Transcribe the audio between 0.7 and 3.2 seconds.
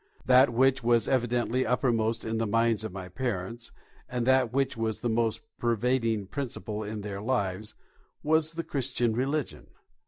was evidently uppermost in the minds of my